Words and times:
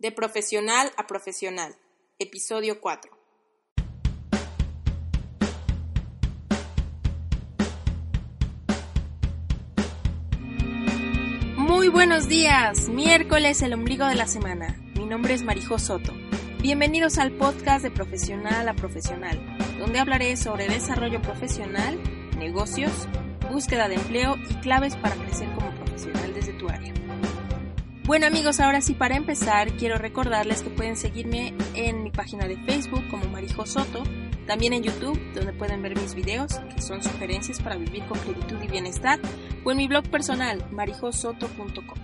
De 0.00 0.10
profesional 0.10 0.90
a 0.96 1.06
profesional, 1.06 1.76
episodio 2.18 2.80
4. 2.80 3.12
Muy 11.58 11.88
buenos 11.88 12.28
días, 12.28 12.88
miércoles 12.88 13.60
el 13.60 13.74
ombligo 13.74 14.06
de 14.06 14.14
la 14.14 14.26
semana. 14.26 14.80
Mi 14.96 15.04
nombre 15.04 15.34
es 15.34 15.42
Marijo 15.42 15.78
Soto. 15.78 16.14
Bienvenidos 16.62 17.18
al 17.18 17.32
podcast 17.32 17.82
de 17.82 17.90
profesional 17.90 18.70
a 18.70 18.74
profesional, 18.74 19.38
donde 19.78 19.98
hablaré 19.98 20.38
sobre 20.38 20.66
desarrollo 20.66 21.20
profesional, 21.20 22.00
negocios, 22.38 23.06
búsqueda 23.50 23.86
de 23.88 23.96
empleo 23.96 24.36
y 24.48 24.54
claves 24.62 24.96
para 24.96 25.14
crecer 25.16 25.52
como 25.54 25.74
profesional 25.74 26.32
desde 26.32 26.54
tu 26.54 26.70
área. 26.70 26.99
Bueno 28.10 28.26
amigos, 28.26 28.58
ahora 28.58 28.80
sí 28.80 28.94
para 28.94 29.14
empezar 29.14 29.70
quiero 29.76 29.96
recordarles 29.96 30.62
que 30.62 30.70
pueden 30.70 30.96
seguirme 30.96 31.54
en 31.76 32.02
mi 32.02 32.10
página 32.10 32.48
de 32.48 32.56
Facebook 32.64 33.08
como 33.08 33.24
Marijo 33.26 33.64
Soto, 33.66 34.02
también 34.48 34.72
en 34.72 34.82
YouTube 34.82 35.16
donde 35.32 35.52
pueden 35.52 35.80
ver 35.80 35.96
mis 35.96 36.16
videos 36.16 36.58
que 36.74 36.82
son 36.82 37.04
sugerencias 37.04 37.62
para 37.62 37.76
vivir 37.76 38.04
con 38.08 38.18
plenitud 38.18 38.60
y 38.60 38.66
bienestar 38.66 39.20
o 39.64 39.70
en 39.70 39.76
mi 39.76 39.86
blog 39.86 40.10
personal 40.10 40.68
marijosoto.com. 40.72 41.98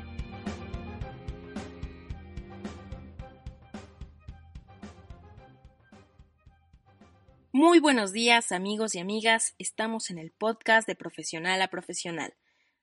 Muy 7.51 7.81
buenos 7.81 8.13
días 8.13 8.53
amigos 8.53 8.95
y 8.95 9.01
amigas, 9.01 9.57
estamos 9.59 10.11
en 10.11 10.19
el 10.19 10.31
podcast 10.31 10.87
de 10.87 10.95
profesional 10.95 11.61
a 11.61 11.67
profesional 11.67 12.33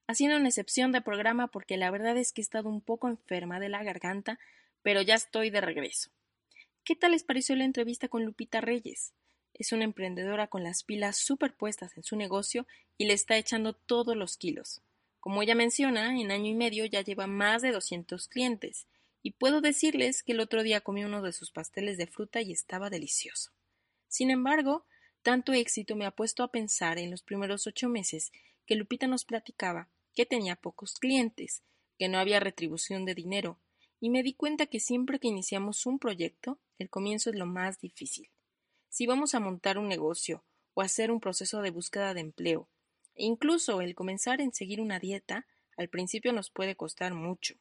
haciendo 0.08 0.38
una 0.38 0.50
excepción 0.50 0.92
de 0.92 1.02
programa 1.02 1.48
porque 1.48 1.78
la 1.78 1.92
verdad 1.92 2.18
es 2.18 2.32
que 2.32 2.42
he 2.42 2.44
estado 2.44 2.70
un 2.70 2.82
poco 2.82 3.08
enferma 3.08 3.60
de 3.60 3.70
la 3.70 3.84
garganta, 3.84 4.40
pero 4.82 5.02
ya 5.02 5.16
estoy 5.16 5.50
de 5.50 5.62
regreso. 5.62 6.12
¿Qué 6.84 6.96
tal 6.96 7.12
les 7.12 7.24
pareció 7.24 7.56
la 7.56 7.64
entrevista 7.64 8.08
con 8.08 8.26
Lupita 8.26 8.62
Reyes? 8.62 9.14
Es 9.54 9.72
una 9.72 9.84
emprendedora 9.84 10.48
con 10.48 10.64
las 10.64 10.84
pilas 10.84 11.18
superpuestas 11.18 11.96
en 11.96 12.04
su 12.04 12.16
negocio 12.16 12.66
y 12.98 13.06
le 13.06 13.14
está 13.14 13.38
echando 13.38 13.74
todos 13.74 14.18
los 14.18 14.38
kilos. 14.38 14.82
Como 15.20 15.42
ella 15.42 15.56
menciona, 15.56 16.20
en 16.20 16.32
año 16.32 16.50
y 16.50 16.56
medio 16.56 16.86
ya 16.86 17.02
lleva 17.02 17.28
más 17.28 17.62
de 17.62 17.72
200 17.72 18.28
clientes, 18.28 18.88
y 19.22 19.32
puedo 19.32 19.62
decirles 19.62 20.22
que 20.22 20.34
el 20.34 20.42
otro 20.42 20.64
día 20.64 20.82
comí 20.82 21.06
uno 21.06 21.22
de 21.22 21.32
sus 21.32 21.52
pasteles 21.52 21.98
de 21.98 22.08
fruta 22.08 22.42
y 22.42 22.52
estaba 22.52 22.90
delicioso. 22.90 23.52
Sin 24.10 24.30
embargo, 24.30 24.86
tanto 25.24 25.54
éxito 25.54 25.96
me 25.96 26.06
ha 26.06 26.12
puesto 26.12 26.44
a 26.44 26.52
pensar 26.52 27.00
en 27.00 27.10
los 27.10 27.24
primeros 27.24 27.66
ocho 27.66 27.90
meses 27.90 28.32
que 28.66 28.76
Lupita 28.76 29.08
nos 29.08 29.26
platicaba 29.26 29.90
que 30.14 30.26
tenía 30.26 30.56
pocos 30.56 30.96
clientes, 30.96 31.64
que 31.98 32.08
no 32.08 32.20
había 32.20 32.40
retribución 32.40 33.06
de 33.06 33.16
dinero, 33.16 33.60
y 34.00 34.10
me 34.10 34.22
di 34.22 34.34
cuenta 34.34 34.66
que 34.66 34.80
siempre 34.80 35.20
que 35.20 35.30
iniciamos 35.30 35.86
un 35.86 35.98
proyecto, 35.98 36.60
el 36.78 36.90
comienzo 36.90 37.30
es 37.30 37.38
lo 37.38 37.46
más 37.46 37.80
difícil. 37.80 38.30
Si 38.90 39.08
vamos 39.08 39.34
a 39.34 39.40
montar 39.40 39.78
un 39.78 39.88
negocio 39.88 40.44
o 40.74 40.82
hacer 40.82 41.10
un 41.10 41.20
proceso 41.20 41.62
de 41.62 41.72
búsqueda 41.72 42.14
de 42.14 42.22
empleo, 42.22 42.70
e 43.16 43.26
incluso 43.26 43.82
el 43.82 43.96
comenzar 43.96 44.42
en 44.42 44.54
seguir 44.54 44.82
una 44.82 45.00
dieta, 45.00 45.48
al 45.78 45.88
principio 45.88 46.34
nos 46.34 46.52
puede 46.52 46.76
costar 46.76 47.14
mucho. 47.14 47.56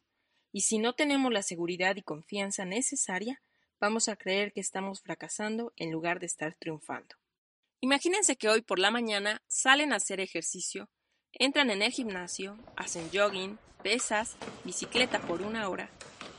Y 0.50 0.62
si 0.62 0.78
no 0.78 0.94
tenemos 0.94 1.32
la 1.32 1.42
seguridad 1.42 1.96
y 1.96 2.02
confianza 2.02 2.64
necesaria, 2.64 3.40
vamos 3.80 4.08
a 4.08 4.16
creer 4.16 4.52
que 4.52 4.60
estamos 4.60 5.00
fracasando 5.00 5.72
en 5.76 5.90
lugar 5.90 6.20
de 6.20 6.26
estar 6.26 6.54
triunfando. 6.54 7.21
Imagínense 7.84 8.36
que 8.36 8.48
hoy 8.48 8.62
por 8.62 8.78
la 8.78 8.92
mañana 8.92 9.42
salen 9.48 9.92
a 9.92 9.96
hacer 9.96 10.20
ejercicio, 10.20 10.88
entran 11.32 11.68
en 11.68 11.82
el 11.82 11.90
gimnasio, 11.90 12.56
hacen 12.76 13.10
jogging, 13.12 13.58
pesas, 13.82 14.36
bicicleta 14.62 15.20
por 15.20 15.42
una 15.42 15.68
hora, 15.68 15.90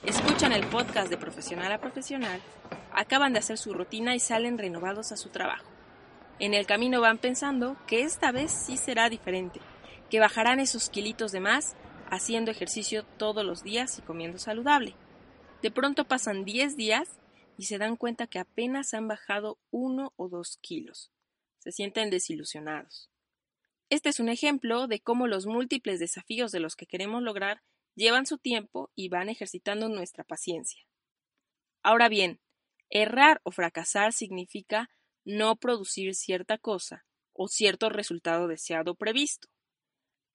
escuchan 0.05 0.53
el 0.53 0.65
podcast 0.67 1.09
de 1.09 1.17
profesional 1.17 1.69
a 1.73 1.81
profesional, 1.81 2.41
acaban 2.93 3.33
de 3.33 3.39
hacer 3.39 3.57
su 3.57 3.73
rutina 3.73 4.15
y 4.15 4.21
salen 4.21 4.57
renovados 4.57 5.11
a 5.11 5.17
su 5.17 5.31
trabajo. 5.31 5.69
En 6.39 6.53
el 6.53 6.65
camino 6.65 7.01
van 7.01 7.17
pensando 7.17 7.75
que 7.87 8.03
esta 8.03 8.31
vez 8.31 8.49
sí 8.49 8.77
será 8.77 9.09
diferente, 9.09 9.59
que 10.09 10.21
bajarán 10.21 10.61
esos 10.61 10.89
kilitos 10.89 11.33
de 11.33 11.41
más 11.41 11.75
haciendo 12.09 12.51
ejercicio 12.51 13.03
todos 13.03 13.43
los 13.43 13.63
días 13.63 13.99
y 13.99 14.01
comiendo 14.01 14.39
saludable. 14.39 14.95
De 15.61 15.71
pronto 15.71 16.05
pasan 16.05 16.45
10 16.45 16.77
días 16.77 17.19
y 17.57 17.65
se 17.65 17.79
dan 17.79 17.97
cuenta 17.97 18.27
que 18.27 18.39
apenas 18.39 18.93
han 18.93 19.09
bajado 19.09 19.57
uno 19.71 20.13
o 20.15 20.29
dos 20.29 20.57
kilos 20.61 21.11
se 21.63 21.71
sienten 21.71 22.09
desilusionados. 22.09 23.09
Este 23.89 24.09
es 24.09 24.19
un 24.19 24.27
ejemplo 24.27 24.87
de 24.87 24.99
cómo 24.99 25.27
los 25.27 25.45
múltiples 25.45 25.99
desafíos 25.99 26.51
de 26.51 26.59
los 26.59 26.75
que 26.75 26.85
queremos 26.85 27.23
lograr 27.23 27.63
llevan 27.95 28.25
su 28.25 28.37
tiempo 28.37 28.91
y 28.95 29.07
van 29.07 29.29
ejercitando 29.29 29.87
nuestra 29.87 30.25
paciencia. 30.25 30.83
Ahora 31.81 32.09
bien, 32.09 32.41
errar 32.89 33.39
o 33.43 33.51
fracasar 33.51 34.11
significa 34.11 34.89
no 35.23 35.55
producir 35.55 36.15
cierta 36.15 36.57
cosa 36.57 37.05
o 37.31 37.47
cierto 37.47 37.87
resultado 37.89 38.49
deseado 38.49 38.95
previsto. 38.95 39.47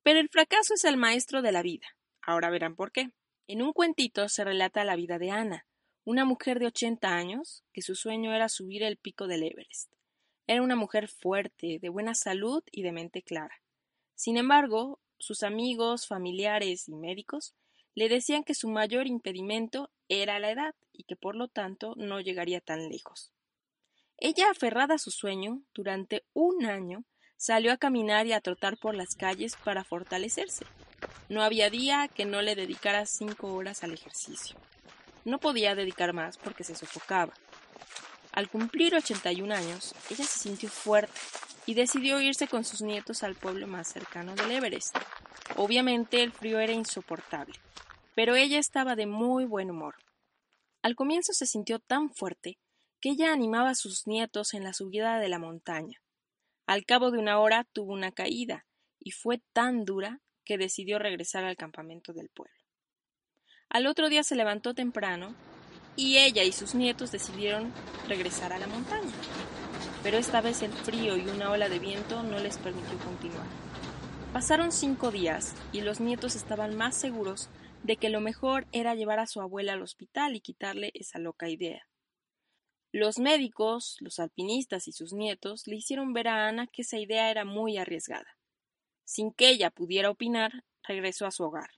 Pero 0.02 0.20
el 0.20 0.30
fracaso 0.30 0.72
es 0.74 0.84
el 0.84 0.96
maestro 0.96 1.42
de 1.42 1.52
la 1.52 1.60
vida. 1.60 1.86
Ahora 2.22 2.48
verán 2.48 2.74
por 2.74 2.90
qué. 2.90 3.10
En 3.46 3.60
un 3.60 3.74
cuentito 3.74 4.30
se 4.30 4.44
relata 4.44 4.84
la 4.84 4.96
vida 4.96 5.18
de 5.18 5.30
Ana, 5.30 5.66
una 6.04 6.24
mujer 6.24 6.58
de 6.58 6.66
80 6.66 7.08
años 7.08 7.64
que 7.74 7.82
su 7.82 7.94
sueño 7.94 8.32
era 8.34 8.48
subir 8.48 8.82
el 8.82 8.96
pico 8.96 9.26
del 9.26 9.42
Everest. 9.42 9.97
Era 10.48 10.62
una 10.62 10.76
mujer 10.76 11.08
fuerte, 11.08 11.78
de 11.78 11.88
buena 11.90 12.14
salud 12.14 12.64
y 12.72 12.82
de 12.82 12.90
mente 12.90 13.22
clara. 13.22 13.60
Sin 14.14 14.38
embargo, 14.38 14.98
sus 15.18 15.42
amigos, 15.42 16.06
familiares 16.06 16.88
y 16.88 16.94
médicos 16.94 17.54
le 17.94 18.08
decían 18.08 18.44
que 18.44 18.54
su 18.54 18.68
mayor 18.70 19.06
impedimento 19.06 19.90
era 20.08 20.38
la 20.38 20.50
edad 20.50 20.74
y 20.90 21.04
que 21.04 21.16
por 21.16 21.36
lo 21.36 21.48
tanto 21.48 21.94
no 21.96 22.20
llegaría 22.20 22.62
tan 22.62 22.88
lejos. 22.88 23.30
Ella, 24.16 24.50
aferrada 24.50 24.94
a 24.94 24.98
su 24.98 25.10
sueño, 25.10 25.60
durante 25.74 26.24
un 26.32 26.64
año 26.64 27.04
salió 27.36 27.70
a 27.70 27.76
caminar 27.76 28.26
y 28.26 28.32
a 28.32 28.40
trotar 28.40 28.78
por 28.78 28.94
las 28.94 29.16
calles 29.16 29.54
para 29.62 29.84
fortalecerse. 29.84 30.64
No 31.28 31.42
había 31.42 31.68
día 31.68 32.08
que 32.08 32.24
no 32.24 32.40
le 32.40 32.54
dedicara 32.54 33.04
cinco 33.04 33.52
horas 33.52 33.84
al 33.84 33.92
ejercicio. 33.92 34.56
No 35.26 35.40
podía 35.40 35.74
dedicar 35.74 36.14
más 36.14 36.38
porque 36.38 36.64
se 36.64 36.74
sofocaba. 36.74 37.34
Al 38.38 38.48
cumplir 38.48 38.94
81 38.94 39.52
años, 39.52 39.96
ella 40.10 40.22
se 40.22 40.38
sintió 40.38 40.68
fuerte 40.68 41.18
y 41.66 41.74
decidió 41.74 42.20
irse 42.20 42.46
con 42.46 42.64
sus 42.64 42.82
nietos 42.82 43.24
al 43.24 43.34
pueblo 43.34 43.66
más 43.66 43.88
cercano 43.88 44.36
del 44.36 44.52
Everest. 44.52 44.96
Obviamente 45.56 46.22
el 46.22 46.30
frío 46.30 46.60
era 46.60 46.72
insoportable, 46.72 47.58
pero 48.14 48.36
ella 48.36 48.60
estaba 48.60 48.94
de 48.94 49.06
muy 49.06 49.44
buen 49.44 49.72
humor. 49.72 49.96
Al 50.82 50.94
comienzo 50.94 51.32
se 51.32 51.46
sintió 51.46 51.80
tan 51.80 52.14
fuerte 52.14 52.60
que 53.00 53.10
ella 53.10 53.32
animaba 53.32 53.70
a 53.70 53.74
sus 53.74 54.06
nietos 54.06 54.54
en 54.54 54.62
la 54.62 54.72
subida 54.72 55.18
de 55.18 55.28
la 55.28 55.40
montaña. 55.40 56.00
Al 56.64 56.84
cabo 56.84 57.10
de 57.10 57.18
una 57.18 57.40
hora 57.40 57.64
tuvo 57.72 57.92
una 57.92 58.12
caída 58.12 58.66
y 59.00 59.10
fue 59.10 59.42
tan 59.52 59.84
dura 59.84 60.20
que 60.44 60.58
decidió 60.58 61.00
regresar 61.00 61.42
al 61.42 61.56
campamento 61.56 62.12
del 62.12 62.28
pueblo. 62.28 62.54
Al 63.68 63.88
otro 63.88 64.08
día 64.08 64.22
se 64.22 64.36
levantó 64.36 64.74
temprano 64.74 65.34
y 65.98 66.18
ella 66.18 66.44
y 66.44 66.52
sus 66.52 66.76
nietos 66.76 67.10
decidieron 67.10 67.72
regresar 68.06 68.52
a 68.52 68.58
la 68.58 68.68
montaña. 68.68 69.10
Pero 70.04 70.16
esta 70.16 70.40
vez 70.40 70.62
el 70.62 70.72
frío 70.72 71.16
y 71.16 71.26
una 71.26 71.50
ola 71.50 71.68
de 71.68 71.80
viento 71.80 72.22
no 72.22 72.38
les 72.38 72.56
permitió 72.56 72.96
continuar. 73.00 73.46
Pasaron 74.32 74.70
cinco 74.70 75.10
días 75.10 75.56
y 75.72 75.80
los 75.80 75.98
nietos 75.98 76.36
estaban 76.36 76.76
más 76.76 76.96
seguros 76.96 77.50
de 77.82 77.96
que 77.96 78.10
lo 78.10 78.20
mejor 78.20 78.68
era 78.70 78.94
llevar 78.94 79.18
a 79.18 79.26
su 79.26 79.40
abuela 79.40 79.72
al 79.72 79.82
hospital 79.82 80.36
y 80.36 80.40
quitarle 80.40 80.92
esa 80.94 81.18
loca 81.18 81.48
idea. 81.48 81.88
Los 82.92 83.18
médicos, 83.18 83.96
los 83.98 84.20
alpinistas 84.20 84.86
y 84.86 84.92
sus 84.92 85.12
nietos 85.12 85.66
le 85.66 85.76
hicieron 85.76 86.12
ver 86.12 86.28
a 86.28 86.46
Ana 86.46 86.68
que 86.68 86.82
esa 86.82 86.98
idea 86.98 87.28
era 87.28 87.44
muy 87.44 87.76
arriesgada. 87.76 88.38
Sin 89.04 89.32
que 89.32 89.48
ella 89.48 89.70
pudiera 89.70 90.10
opinar, 90.10 90.64
regresó 90.84 91.26
a 91.26 91.32
su 91.32 91.42
hogar. 91.42 91.70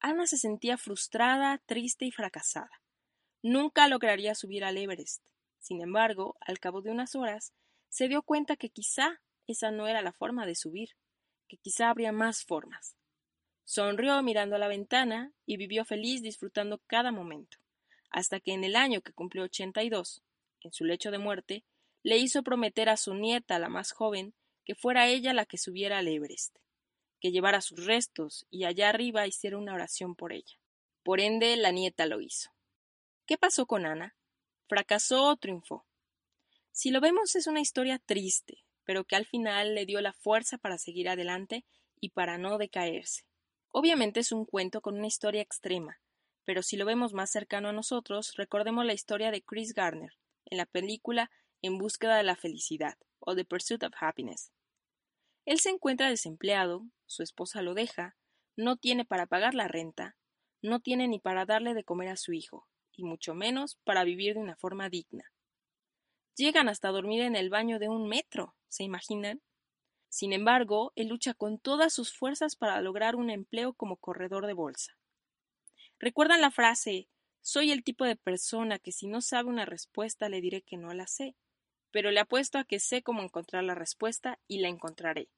Ana 0.00 0.26
se 0.26 0.38
sentía 0.38 0.76
frustrada, 0.76 1.62
triste 1.66 2.04
y 2.04 2.10
fracasada. 2.10 2.70
Nunca 3.42 3.88
lograría 3.88 4.34
subir 4.34 4.64
al 4.64 4.76
Everest. 4.76 5.22
Sin 5.58 5.80
embargo, 5.80 6.36
al 6.40 6.58
cabo 6.58 6.80
de 6.82 6.90
unas 6.90 7.14
horas, 7.14 7.52
se 7.88 8.08
dio 8.08 8.22
cuenta 8.22 8.56
que 8.56 8.70
quizá 8.70 9.20
esa 9.46 9.70
no 9.70 9.86
era 9.86 10.02
la 10.02 10.12
forma 10.12 10.46
de 10.46 10.54
subir, 10.54 10.90
que 11.48 11.56
quizá 11.56 11.90
habría 11.90 12.12
más 12.12 12.44
formas. 12.44 12.96
Sonrió 13.64 14.22
mirando 14.22 14.56
a 14.56 14.58
la 14.58 14.68
ventana 14.68 15.32
y 15.44 15.56
vivió 15.56 15.84
feliz 15.84 16.22
disfrutando 16.22 16.78
cada 16.86 17.12
momento, 17.12 17.58
hasta 18.10 18.40
que 18.40 18.52
en 18.52 18.64
el 18.64 18.76
año 18.76 19.00
que 19.00 19.12
cumplió 19.12 19.44
ochenta 19.44 19.82
y 19.82 19.90
dos, 19.90 20.22
en 20.60 20.72
su 20.72 20.84
lecho 20.84 21.10
de 21.10 21.18
muerte, 21.18 21.64
le 22.02 22.18
hizo 22.18 22.42
prometer 22.42 22.88
a 22.88 22.96
su 22.96 23.14
nieta, 23.14 23.58
la 23.58 23.68
más 23.68 23.92
joven, 23.92 24.34
que 24.64 24.74
fuera 24.74 25.08
ella 25.08 25.32
la 25.32 25.46
que 25.46 25.58
subiera 25.58 25.98
al 25.98 26.08
Everest, 26.08 26.56
que 27.20 27.30
llevara 27.30 27.60
sus 27.60 27.84
restos 27.84 28.46
y 28.50 28.64
allá 28.64 28.88
arriba 28.88 29.26
hiciera 29.26 29.58
una 29.58 29.74
oración 29.74 30.14
por 30.14 30.32
ella. 30.32 30.58
Por 31.02 31.20
ende, 31.20 31.56
la 31.56 31.72
nieta 31.72 32.06
lo 32.06 32.20
hizo. 32.20 32.50
¿Qué 33.26 33.36
pasó 33.36 33.66
con 33.66 33.86
Ana? 33.86 34.14
¿Fracasó 34.68 35.30
o 35.30 35.36
triunfó? 35.36 35.84
Si 36.70 36.92
lo 36.92 37.00
vemos 37.00 37.34
es 37.34 37.48
una 37.48 37.60
historia 37.60 37.98
triste, 37.98 38.62
pero 38.84 39.02
que 39.02 39.16
al 39.16 39.26
final 39.26 39.74
le 39.74 39.84
dio 39.84 40.00
la 40.00 40.12
fuerza 40.12 40.58
para 40.58 40.78
seguir 40.78 41.08
adelante 41.08 41.64
y 42.00 42.10
para 42.10 42.38
no 42.38 42.56
decaerse. 42.56 43.24
Obviamente 43.70 44.20
es 44.20 44.30
un 44.30 44.44
cuento 44.44 44.80
con 44.80 44.96
una 44.96 45.08
historia 45.08 45.42
extrema, 45.42 45.98
Pero 46.44 46.62
si 46.62 46.76
lo 46.76 46.84
vemos 46.84 47.12
más 47.12 47.32
cercano 47.32 47.70
a 47.70 47.72
nosotros, 47.72 48.36
recordemos 48.36 48.84
la 48.84 48.92
historia 48.92 49.32
de 49.32 49.42
Chris 49.42 49.74
Garner 49.74 50.12
en 50.44 50.58
la 50.58 50.66
película 50.66 51.32
En 51.62 51.78
búsqueda 51.78 52.16
de 52.16 52.22
la 52.22 52.36
felicidad 52.36 52.96
o 53.18 53.34
The 53.34 53.44
Pursuit 53.44 53.82
of 53.82 53.94
Happiness. 53.98 54.52
Él 55.46 55.58
se 55.58 55.70
encuentra 55.70 56.08
desempleado, 56.08 56.86
su 57.06 57.24
esposa 57.24 57.60
lo 57.62 57.74
deja, 57.74 58.16
no 58.54 58.76
tiene 58.76 59.04
para 59.04 59.26
pagar 59.26 59.54
la 59.54 59.66
renta, 59.66 60.16
no 60.62 60.78
tiene 60.78 61.08
ni 61.08 61.18
para 61.18 61.44
darle 61.44 61.74
de 61.74 61.82
comer 61.82 62.10
a 62.10 62.16
su 62.16 62.32
hijo, 62.32 62.68
y 62.96 63.04
mucho 63.04 63.34
menos 63.34 63.76
para 63.84 64.04
vivir 64.04 64.34
de 64.34 64.40
una 64.40 64.56
forma 64.56 64.88
digna. 64.88 65.24
Llegan 66.36 66.68
hasta 66.68 66.90
dormir 66.90 67.22
en 67.22 67.36
el 67.36 67.50
baño 67.50 67.78
de 67.78 67.88
un 67.88 68.08
metro, 68.08 68.54
¿se 68.68 68.84
imaginan? 68.84 69.42
Sin 70.08 70.32
embargo, 70.32 70.92
él 70.96 71.08
lucha 71.08 71.34
con 71.34 71.58
todas 71.58 71.92
sus 71.92 72.12
fuerzas 72.12 72.56
para 72.56 72.80
lograr 72.80 73.16
un 73.16 73.30
empleo 73.30 73.74
como 73.74 73.96
corredor 73.96 74.46
de 74.46 74.52
bolsa. 74.52 74.96
¿Recuerdan 75.98 76.40
la 76.40 76.50
frase 76.50 77.08
soy 77.46 77.70
el 77.70 77.84
tipo 77.84 78.04
de 78.04 78.16
persona 78.16 78.80
que 78.80 78.90
si 78.90 79.06
no 79.06 79.20
sabe 79.20 79.48
una 79.48 79.64
respuesta 79.64 80.28
le 80.28 80.40
diré 80.40 80.62
que 80.62 80.76
no 80.76 80.92
la 80.92 81.06
sé, 81.06 81.36
pero 81.92 82.10
le 82.10 82.18
apuesto 82.18 82.58
a 82.58 82.64
que 82.64 82.80
sé 82.80 83.04
cómo 83.04 83.22
encontrar 83.22 83.62
la 83.62 83.76
respuesta 83.76 84.40
y 84.48 84.58
la 84.58 84.68
encontraré. 84.68 85.28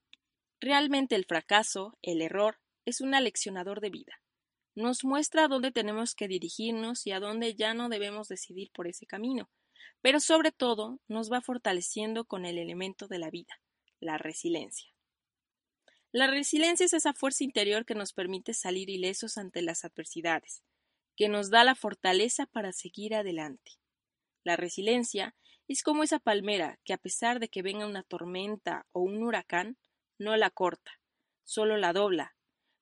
Realmente 0.58 1.16
el 1.16 1.26
fracaso, 1.26 1.98
el 2.00 2.22
error, 2.22 2.60
es 2.86 3.02
un 3.02 3.14
aleccionador 3.14 3.82
de 3.82 3.90
vida. 3.90 4.22
Nos 4.78 5.02
muestra 5.02 5.46
a 5.46 5.48
dónde 5.48 5.72
tenemos 5.72 6.14
que 6.14 6.28
dirigirnos 6.28 7.04
y 7.04 7.10
a 7.10 7.18
dónde 7.18 7.56
ya 7.56 7.74
no 7.74 7.88
debemos 7.88 8.28
decidir 8.28 8.70
por 8.72 8.86
ese 8.86 9.06
camino, 9.06 9.50
pero 10.02 10.20
sobre 10.20 10.52
todo 10.52 11.00
nos 11.08 11.32
va 11.32 11.40
fortaleciendo 11.40 12.26
con 12.26 12.44
el 12.44 12.58
elemento 12.58 13.08
de 13.08 13.18
la 13.18 13.28
vida, 13.28 13.60
la 13.98 14.18
resiliencia. 14.18 14.88
La 16.12 16.28
resiliencia 16.28 16.86
es 16.86 16.92
esa 16.92 17.12
fuerza 17.12 17.42
interior 17.42 17.84
que 17.84 17.96
nos 17.96 18.12
permite 18.12 18.54
salir 18.54 18.88
ilesos 18.88 19.36
ante 19.36 19.62
las 19.62 19.84
adversidades, 19.84 20.62
que 21.16 21.28
nos 21.28 21.50
da 21.50 21.64
la 21.64 21.74
fortaleza 21.74 22.46
para 22.46 22.70
seguir 22.70 23.16
adelante. 23.16 23.72
La 24.44 24.54
resiliencia 24.54 25.34
es 25.66 25.82
como 25.82 26.04
esa 26.04 26.20
palmera 26.20 26.78
que 26.84 26.92
a 26.92 26.98
pesar 26.98 27.40
de 27.40 27.48
que 27.48 27.62
venga 27.62 27.84
una 27.84 28.04
tormenta 28.04 28.86
o 28.92 29.00
un 29.00 29.24
huracán, 29.24 29.76
no 30.18 30.36
la 30.36 30.50
corta, 30.50 31.00
solo 31.42 31.78
la 31.78 31.92
dobla, 31.92 32.37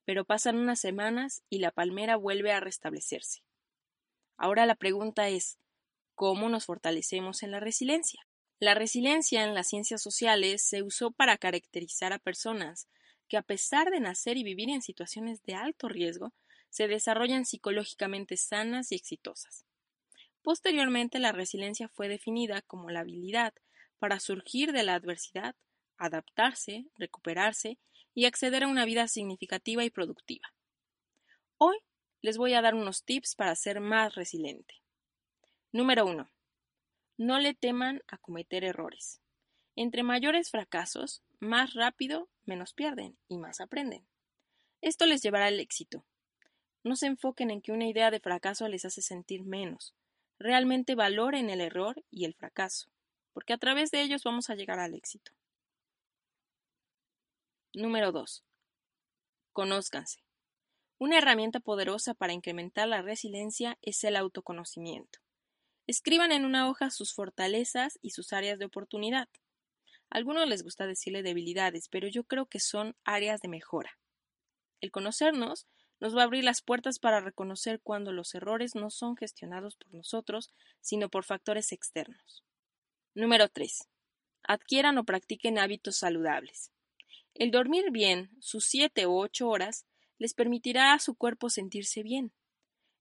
pero 0.06 0.25
pasan 0.25 0.56
unas 0.56 0.81
semanas 0.81 1.43
y 1.50 1.58
la 1.58 1.73
palmera 1.73 2.17
vuelve 2.17 2.53
a 2.53 2.61
restablecerse. 2.61 3.43
Ahora 4.38 4.64
la 4.64 4.76
pregunta 4.76 5.29
es, 5.29 5.58
¿cómo 6.14 6.49
nos 6.49 6.64
fortalecemos 6.64 7.43
en 7.43 7.50
la 7.50 7.61
resiliencia? 7.61 8.26
La 8.58 8.75
resiliencia 8.75 9.44
en 9.44 9.55
las 9.55 9.69
ciencias 9.69 10.00
sociales 10.00 10.62
se 10.62 10.82
usó 10.82 11.11
para 11.11 11.37
caracterizar 11.37 12.14
a 12.14 12.19
personas 12.19 12.88
que 13.29 13.37
a 13.37 13.43
pesar 13.43 13.91
de 13.91 14.00
nacer 14.00 14.37
y 14.37 14.44
vivir 14.44 14.70
en 14.70 14.81
situaciones 14.81 15.43
de 15.43 15.55
alto 15.55 15.88
riesgo, 15.88 16.32
se 16.70 16.87
desarrollan 16.87 17.44
psicológicamente 17.44 18.37
sanas 18.37 18.93
y 18.93 18.94
exitosas. 18.94 19.67
Posteriormente, 20.43 21.19
la 21.19 21.32
resiliencia 21.32 21.88
fue 21.88 22.08
definida 22.08 22.62
como 22.62 22.91
la 22.91 23.00
habilidad 23.00 23.53
para 23.99 24.20
surgir 24.20 24.73
de 24.73 24.85
la 24.85 24.94
adversidad, 24.94 25.56
adaptarse, 25.99 26.87
recuperarse 26.94 27.79
y 28.17 28.25
acceder 28.25 28.65
a 28.65 28.69
una 28.69 28.87
vida 28.87 29.07
significativa 29.09 29.85
y 29.85 29.91
productiva. 29.91 30.49
Hoy 31.59 31.77
les 32.23 32.39
voy 32.39 32.55
a 32.55 32.63
dar 32.63 32.75
unos 32.75 33.05
tips 33.05 33.35
para 33.37 33.55
ser 33.55 33.81
más 33.81 34.15
resiliente. 34.15 34.83
Número 35.71 36.07
1. 36.07 36.27
No 37.19 37.39
le 37.39 37.53
teman 37.53 38.03
a 38.09 38.17
cometer 38.17 38.65
errores. 38.65 39.21
Entre 39.77 40.03
mayores 40.03 40.51
fracasos, 40.51 41.23
más 41.41 41.75
rápido 41.75 42.31
menos 42.47 42.73
pierden 42.73 43.19
y 43.29 43.37
más 43.37 43.61
aprenden. 43.61 44.07
Esto 44.81 45.05
les 45.05 45.23
llevará 45.23 45.47
al 45.47 45.61
éxito. 45.61 46.07
No 46.85 46.97
se 46.97 47.09
enfoquen 47.09 47.51
en 47.51 47.61
que 47.61 47.73
una 47.73 47.87
idea 47.87 48.11
de 48.11 48.21
fracaso 48.21 48.67
les 48.67 48.87
hace 48.87 49.03
sentir 49.03 49.45
menos. 49.45 49.95
Realmente 50.39 50.95
valoren 50.95 51.51
el 51.51 51.61
error 51.61 52.03
y 52.11 52.25
el 52.25 52.33
fracaso, 52.33 52.89
porque 53.35 53.53
a 53.53 53.59
través 53.59 53.91
de 53.91 54.01
ellos 54.01 54.25
vamos 54.25 54.49
a 54.49 54.55
llegar 54.55 54.79
al 54.79 54.95
éxito. 54.95 55.33
Número 57.76 58.11
2. 58.11 58.43
Conózcanse. 59.52 60.25
Una 60.96 61.19
herramienta 61.19 61.61
poderosa 61.61 62.14
para 62.14 62.32
incrementar 62.32 62.88
la 62.88 63.02
resiliencia 63.02 63.76
es 63.82 64.02
el 64.05 64.17
autoconocimiento. 64.17 65.19
Escriban 65.87 66.32
en 66.32 66.46
una 66.46 66.70
hoja 66.70 66.90
sus 66.90 67.12
fortalezas 67.12 67.99
y 68.00 68.12
sus 68.12 68.32
áreas 68.32 68.58
de 68.58 68.64
oportunidad. 68.64 69.28
A 70.08 70.17
algunos 70.17 70.49
les 70.49 70.62
gusta 70.62 70.87
decirle 70.87 71.23
debilidades, 71.23 71.90
pero 71.90 72.08
yo 72.08 72.25
creo 72.25 72.46
que 72.46 72.61
son 72.61 72.96
áreas 73.05 73.43
de 73.43 73.49
mejora. 73.49 73.99
El 74.81 74.90
conocernos 74.90 75.67
nos 76.00 76.17
va 76.17 76.22
a 76.22 76.25
abrir 76.25 76.44
las 76.44 76.62
puertas 76.62 76.99
para 76.99 77.20
reconocer 77.20 77.82
cuando 77.82 78.11
los 78.11 78.34
errores 78.34 78.75
no 78.75 78.88
son 78.88 79.19
gestionados 79.19 79.76
por 79.76 79.93
nosotros, 79.93 80.50
sino 80.81 81.11
por 81.11 81.25
factores 81.25 81.72
externos. 81.72 82.43
Número 83.14 83.50
3. 83.50 83.87
Adquieran 84.44 84.96
o 84.96 85.05
practiquen 85.05 85.58
hábitos 85.58 85.99
saludables. 85.99 86.70
El 87.38 87.50
dormir 87.50 87.91
bien, 87.91 88.31
sus 88.41 88.65
siete 88.65 89.05
o 89.05 89.15
ocho 89.15 89.49
horas, 89.50 89.85
les 90.17 90.33
permitirá 90.33 90.94
a 90.94 90.99
su 90.99 91.15
cuerpo 91.17 91.50
sentirse 91.50 92.03
bien. 92.03 92.33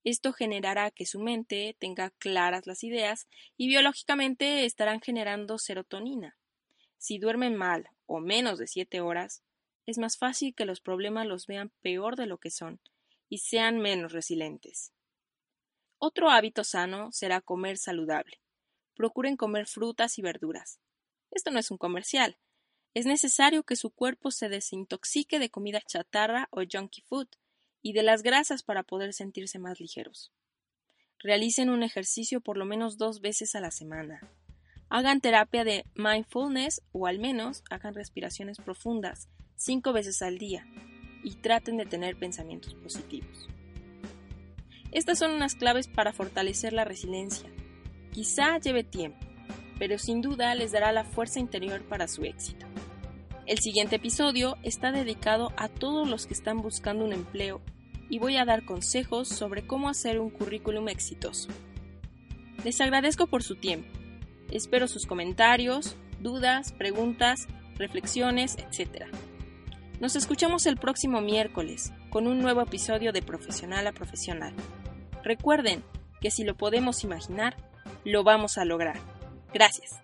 Esto 0.04 0.34
generará 0.34 0.90
que 0.90 1.06
su 1.06 1.20
mente 1.20 1.74
tenga 1.78 2.10
claras 2.10 2.66
las 2.66 2.84
ideas 2.84 3.28
y 3.56 3.66
biológicamente 3.66 4.66
estarán 4.66 5.00
generando 5.00 5.56
serotonina. 5.56 6.36
Si 6.98 7.18
duermen 7.18 7.56
mal 7.56 7.88
o 8.04 8.20
menos 8.20 8.58
de 8.58 8.66
siete 8.66 9.00
horas, 9.00 9.42
es 9.86 9.96
más 9.96 10.18
fácil 10.18 10.54
que 10.54 10.66
los 10.66 10.82
problemas 10.82 11.26
los 11.26 11.46
vean 11.46 11.72
peor 11.80 12.14
de 12.14 12.26
lo 12.26 12.36
que 12.36 12.50
son 12.50 12.78
y 13.30 13.38
sean 13.38 13.78
menos 13.78 14.12
resilientes. 14.12 14.92
Otro 15.96 16.28
hábito 16.28 16.62
sano 16.62 17.10
será 17.10 17.40
comer 17.40 17.78
saludable. 17.78 18.42
Procuren 18.94 19.38
comer 19.38 19.66
frutas 19.66 20.18
y 20.18 20.22
verduras. 20.22 20.78
Esto 21.30 21.50
no 21.50 21.58
es 21.58 21.70
un 21.70 21.78
comercial. 21.78 22.36
Es 22.96 23.04
necesario 23.04 23.62
que 23.62 23.76
su 23.76 23.90
cuerpo 23.90 24.30
se 24.30 24.48
desintoxique 24.48 25.38
de 25.38 25.50
comida 25.50 25.82
chatarra 25.82 26.48
o 26.50 26.62
junkie 26.62 27.02
food 27.02 27.28
y 27.82 27.92
de 27.92 28.02
las 28.02 28.22
grasas 28.22 28.62
para 28.62 28.84
poder 28.84 29.12
sentirse 29.12 29.58
más 29.58 29.80
ligeros. 29.80 30.32
Realicen 31.18 31.68
un 31.68 31.82
ejercicio 31.82 32.40
por 32.40 32.56
lo 32.56 32.64
menos 32.64 32.96
dos 32.96 33.20
veces 33.20 33.54
a 33.54 33.60
la 33.60 33.70
semana. 33.70 34.26
Hagan 34.88 35.20
terapia 35.20 35.62
de 35.62 35.84
mindfulness 35.94 36.80
o 36.92 37.06
al 37.06 37.18
menos 37.18 37.64
hagan 37.68 37.92
respiraciones 37.92 38.56
profundas 38.56 39.28
cinco 39.56 39.92
veces 39.92 40.22
al 40.22 40.38
día 40.38 40.66
y 41.22 41.34
traten 41.34 41.76
de 41.76 41.84
tener 41.84 42.18
pensamientos 42.18 42.72
positivos. 42.76 43.46
Estas 44.90 45.18
son 45.18 45.32
unas 45.32 45.54
claves 45.54 45.86
para 45.86 46.14
fortalecer 46.14 46.72
la 46.72 46.86
resiliencia. 46.86 47.50
Quizá 48.14 48.56
lleve 48.56 48.84
tiempo, 48.84 49.18
pero 49.78 49.98
sin 49.98 50.22
duda 50.22 50.54
les 50.54 50.72
dará 50.72 50.92
la 50.92 51.04
fuerza 51.04 51.40
interior 51.40 51.82
para 51.82 52.08
su 52.08 52.24
éxito. 52.24 52.64
El 53.46 53.60
siguiente 53.60 53.94
episodio 53.96 54.56
está 54.64 54.90
dedicado 54.90 55.52
a 55.56 55.68
todos 55.68 56.08
los 56.08 56.26
que 56.26 56.34
están 56.34 56.62
buscando 56.62 57.04
un 57.04 57.12
empleo 57.12 57.60
y 58.10 58.18
voy 58.18 58.36
a 58.38 58.44
dar 58.44 58.64
consejos 58.64 59.28
sobre 59.28 59.64
cómo 59.64 59.88
hacer 59.88 60.18
un 60.18 60.30
currículum 60.30 60.88
exitoso. 60.88 61.48
Les 62.64 62.80
agradezco 62.80 63.28
por 63.28 63.44
su 63.44 63.54
tiempo. 63.54 63.88
Espero 64.50 64.88
sus 64.88 65.06
comentarios, 65.06 65.94
dudas, 66.20 66.72
preguntas, 66.72 67.46
reflexiones, 67.76 68.56
etc. 68.58 69.04
Nos 70.00 70.16
escuchamos 70.16 70.66
el 70.66 70.76
próximo 70.76 71.20
miércoles 71.20 71.92
con 72.10 72.26
un 72.26 72.40
nuevo 72.40 72.62
episodio 72.62 73.12
de 73.12 73.22
Profesional 73.22 73.86
a 73.86 73.92
Profesional. 73.92 74.54
Recuerden 75.22 75.84
que 76.20 76.32
si 76.32 76.42
lo 76.42 76.56
podemos 76.56 77.04
imaginar, 77.04 77.56
lo 78.04 78.24
vamos 78.24 78.58
a 78.58 78.64
lograr. 78.64 78.98
Gracias. 79.54 80.00